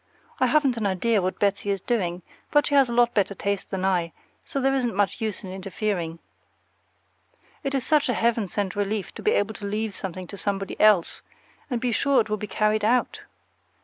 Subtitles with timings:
[0.39, 3.69] I haven't an idea what Betsy is doing; but she has a lot better taste
[3.69, 6.17] than I, so there isn't much use in interfering.
[7.63, 10.75] It is such a heaven sent relief to be able to leave something to somebody
[10.81, 11.21] else,
[11.69, 13.21] and be sure it will be carried out!